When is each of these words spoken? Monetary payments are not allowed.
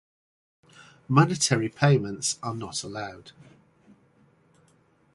Monetary 1.07 1.69
payments 1.69 2.39
are 2.41 2.55
not 2.55 2.83
allowed. 2.83 3.33